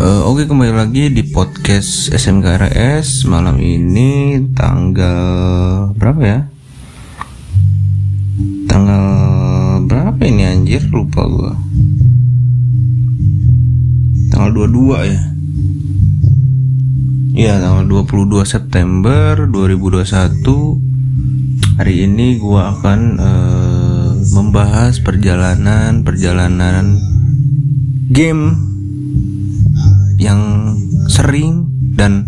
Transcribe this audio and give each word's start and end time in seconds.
Uh, 0.00 0.24
Oke 0.28 0.48
kembali 0.48 0.72
lagi 0.72 1.08
di 1.12 1.24
podcast 1.28 2.12
SMKRS 2.12 3.28
malam 3.28 3.56
ini 3.60 4.40
tanggal 4.52 5.92
berapa 5.96 6.20
ya? 6.20 6.40
Tanggal 8.68 9.04
berapa 9.88 10.20
ini 10.24 10.44
anjir 10.48 10.84
lupa 10.88 11.24
gua. 11.24 11.52
Tanggal 14.32 14.68
22 14.68 15.12
ya. 15.12 15.22
Iya 17.40 17.54
tanggal 17.60 18.04
22 18.04 18.44
September 18.44 19.48
2021 19.48 20.90
Hari 21.80 22.04
ini 22.04 22.36
gua 22.36 22.76
akan 22.76 23.00
uh, 23.16 23.69
membahas 24.30 25.02
perjalanan 25.02 26.06
perjalanan 26.06 26.98
game 28.10 28.54
yang 30.18 30.74
sering 31.10 31.66
dan 31.98 32.26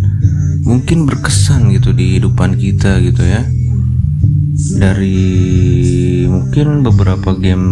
mungkin 0.62 1.06
berkesan 1.06 1.74
gitu 1.74 1.94
di 1.94 2.18
hidupan 2.18 2.58
kita 2.58 2.98
gitu 3.02 3.22
ya. 3.22 3.42
Dari 4.78 5.18
mungkin 6.26 6.86
beberapa 6.86 7.34
game 7.34 7.68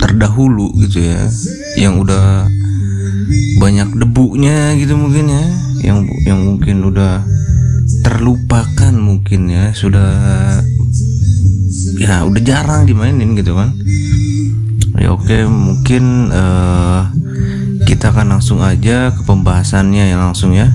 terdahulu 0.00 0.72
gitu 0.80 1.04
ya 1.04 1.28
yang 1.76 2.00
udah 2.00 2.48
banyak 3.60 3.92
debunya 4.00 4.74
gitu 4.80 4.96
mungkin 4.96 5.28
ya 5.28 5.44
yang 5.84 5.98
yang 6.24 6.40
mungkin 6.40 6.88
udah 6.88 7.22
terlupakan 8.00 8.92
mungkin 8.96 9.52
ya 9.52 9.76
sudah 9.76 10.10
ya 12.00 12.24
udah 12.24 12.40
jarang 12.40 12.88
dimainin 12.88 13.36
gitu 13.36 13.52
kan. 13.52 13.76
Ya 14.96 15.12
oke 15.12 15.44
mungkin 15.44 16.32
uh, 16.32 17.12
kita 17.84 18.08
akan 18.16 18.40
langsung 18.40 18.64
aja 18.64 19.12
ke 19.12 19.20
pembahasannya 19.28 20.08
yang 20.08 20.32
langsung 20.32 20.56
ya. 20.56 20.72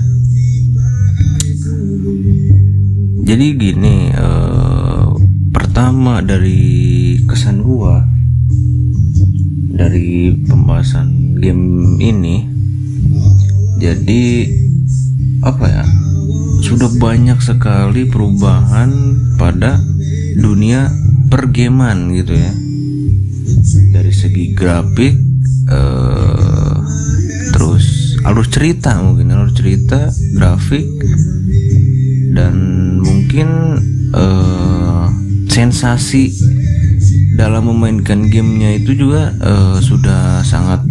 Jadi 3.26 3.46
gini 3.58 4.14
uh, 4.14 5.10
pertama 5.50 6.22
dari 6.22 7.18
kesan 7.26 7.66
gua 7.66 8.06
dari 9.76 10.32
pembahasan 10.46 11.36
game 11.42 11.98
ini 12.00 12.48
jadi 13.76 14.24
apa 15.44 15.64
ya 15.68 15.84
sudah 16.64 16.88
banyak 16.96 17.36
sekali 17.44 18.08
perubahan 18.08 18.90
pada 19.36 19.76
dunia 20.40 20.88
pergaman 21.26 22.14
gitu 22.14 22.34
ya. 22.34 22.52
Dari 23.94 24.12
segi 24.12 24.52
grafik 24.54 25.14
uh, 25.70 26.76
terus 27.54 28.18
alur 28.26 28.46
cerita 28.46 28.98
mungkin 29.00 29.32
alur 29.32 29.52
cerita 29.54 30.10
grafik 30.34 30.86
dan 32.34 32.54
mungkin 33.00 33.48
uh, 34.12 35.08
sensasi 35.48 36.34
dalam 37.36 37.68
memainkan 37.68 38.28
gamenya 38.28 38.76
itu 38.76 38.96
juga 38.96 39.32
uh, 39.40 39.78
sudah 39.80 40.44
sangat 40.44 40.84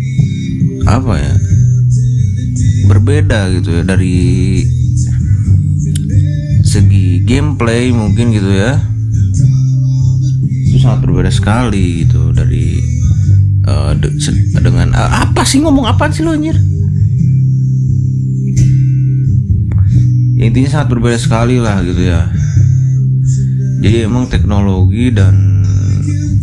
apa 0.85 1.13
ya 1.17 1.35
berbeda 2.85 3.49
gitu 3.57 3.81
ya 3.81 3.83
dari 3.85 4.17
segi 6.65 7.25
gameplay 7.25 7.89
mungkin 7.89 8.33
gitu 8.33 8.49
ya 8.53 8.94
itu 10.75 10.83
sangat 10.83 11.07
berbeda 11.07 11.31
sekali 11.31 12.03
gitu 12.03 12.35
dari 12.35 12.83
uh, 13.63 13.95
de 13.95 14.11
dengan 14.59 14.91
uh, 14.91 15.23
apa 15.23 15.47
sih 15.47 15.63
ngomong 15.63 15.87
apa 15.87 16.11
sih 16.11 16.19
lo 16.19 16.35
anjir? 16.35 16.59
Ya, 20.35 20.51
intinya 20.51 20.67
sangat 20.67 20.91
berbeda 20.91 21.15
sekali 21.15 21.63
lah 21.63 21.79
gitu 21.79 22.03
ya. 22.03 22.27
Jadi 23.79 24.03
emang 24.03 24.27
teknologi 24.27 25.15
dan 25.15 25.63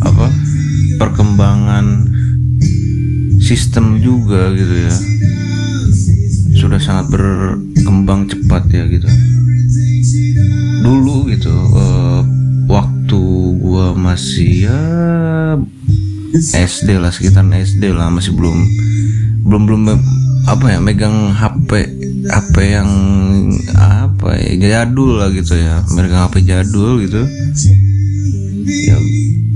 apa 0.01 0.33
perkembangan 0.97 2.09
sistem 3.37 4.01
juga 4.01 4.49
gitu 4.57 4.89
ya 4.89 4.97
sudah 6.57 6.81
sangat 6.81 7.13
berkembang 7.13 8.33
cepat 8.33 8.65
ya 8.73 8.89
gitu. 8.89 9.13
Dulu 10.81 11.29
gitu 11.29 11.53
gua 11.69 12.25
masih 14.13 14.69
ya 14.69 14.81
SD 16.37 17.01
lah 17.01 17.09
sekitar 17.09 17.49
SD 17.49 17.97
lah 17.97 18.13
masih 18.13 18.37
belum 18.37 18.61
belum 19.41 19.63
belum 19.65 19.81
apa 20.45 20.77
ya 20.77 20.79
megang 20.85 21.33
HP 21.33 21.89
HP 22.29 22.55
yang 22.77 22.91
apa 23.73 24.37
ya 24.37 24.85
jadul 24.85 25.17
lah 25.17 25.33
gitu 25.33 25.57
ya 25.57 25.81
megang 25.97 26.29
HP 26.29 26.45
jadul 26.45 27.01
gitu. 27.01 27.25
Ya 28.85 29.01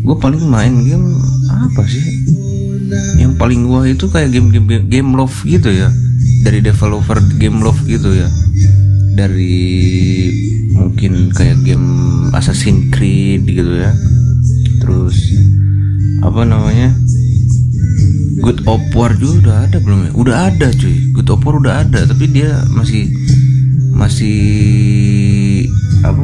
gue 0.09 0.17
paling 0.17 0.41
main 0.49 0.73
game 0.89 1.05
apa 1.53 1.85
sih? 1.85 2.25
Yang 3.21 3.37
paling 3.37 3.69
gua 3.69 3.85
itu 3.85 4.09
kayak 4.09 4.33
game 4.33 4.57
game 4.57 4.89
game 4.89 5.11
love 5.21 5.37
gitu 5.45 5.69
ya 5.69 5.93
dari 6.49 6.65
developer 6.65 7.21
game 7.37 7.61
love 7.61 7.85
gitu 7.85 8.09
ya 8.09 8.29
dari 9.21 9.53
mungkin 10.73 11.29
kayak 11.37 11.61
game 11.61 11.85
Assassin's 12.33 12.89
Creed 12.95 13.45
gitu 13.45 13.85
ya 13.85 13.93
terus 14.87 15.19
apa 16.23 16.47
namanya 16.47 16.95
Good 18.37 18.69
of 18.69 18.79
juga 19.17 19.33
udah 19.43 19.57
ada 19.67 19.77
belum 19.81 20.01
ya? 20.07 20.11
Udah 20.15 20.37
ada 20.53 20.69
cuy. 20.71 20.97
Good 21.17 21.33
of 21.33 21.43
udah 21.43 21.83
ada 21.83 22.05
tapi 22.07 22.31
dia 22.31 22.53
masih 22.71 23.11
masih 23.97 24.39
apa 26.05 26.23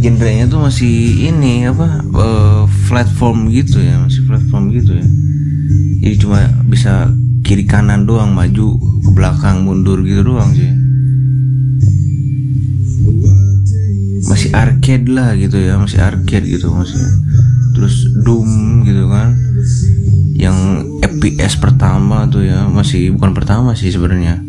genrenya 0.00 0.48
tuh 0.48 0.64
masih 0.64 1.28
ini 1.30 1.68
apa 1.68 2.00
uh, 2.16 2.64
platform 2.88 3.52
gitu 3.52 3.78
ya 3.78 4.02
masih 4.02 4.24
platform 4.24 4.72
gitu 4.72 4.98
ya. 4.98 5.06
Jadi 6.00 6.16
cuma 6.16 6.48
bisa 6.66 7.12
kiri 7.44 7.68
kanan 7.68 8.08
doang 8.08 8.32
maju 8.32 8.80
ke 9.04 9.10
belakang 9.12 9.68
mundur 9.68 10.00
gitu 10.02 10.26
doang 10.26 10.50
sih 10.56 10.89
masih 14.50 14.66
arcade 14.66 15.06
lah 15.14 15.30
gitu 15.38 15.62
ya 15.62 15.78
masih 15.78 16.02
arcade 16.02 16.42
gitu 16.42 16.74
masih 16.74 16.98
terus 17.70 18.10
Doom 18.26 18.82
gitu 18.82 19.06
kan. 19.06 19.30
Yang 20.34 20.58
FPS 21.06 21.54
pertama 21.54 22.26
tuh 22.26 22.42
ya 22.42 22.66
masih 22.66 23.14
bukan 23.14 23.30
pertama 23.30 23.78
sih 23.78 23.94
sebenarnya. 23.94 24.42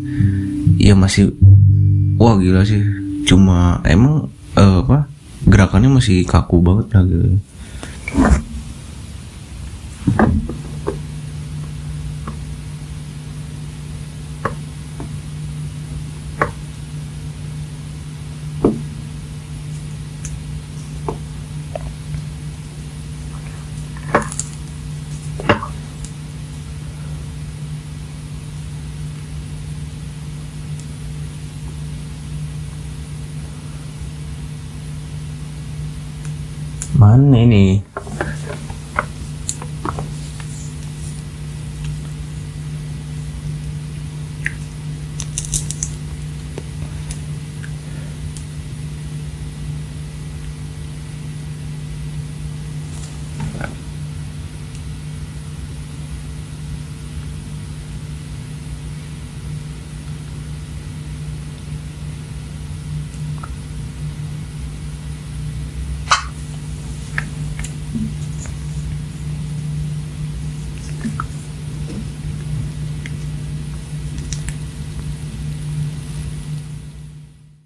Ya 0.82 0.98
masih 0.98 1.30
wah 2.18 2.34
gila 2.34 2.66
sih. 2.66 2.82
Cuma 3.30 3.78
emang 3.86 4.26
uh, 4.58 4.82
apa 4.82 5.06
gerakannya 5.46 6.02
masih 6.02 6.26
kaku 6.26 6.58
banget 6.58 6.90
lah 6.98 7.06
gitu 7.06 7.38
mana 37.02 37.34
ini 37.42 37.82